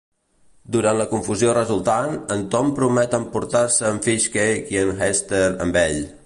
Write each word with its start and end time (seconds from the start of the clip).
Durant 0.75 0.95
la 1.01 1.05
confusió 1.11 1.51
resultant, 1.57 2.15
en 2.37 2.41
Tom 2.55 2.71
promet 2.79 3.13
emportar-se 3.19 3.87
en 3.91 4.01
Fishcake 4.07 4.77
i 4.77 4.81
en 4.87 5.05
Hester 5.11 5.45
amb 5.69 5.79
ell. 5.85 6.03